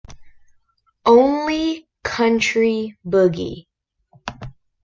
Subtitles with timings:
[1.05, 3.67] Only country boogie.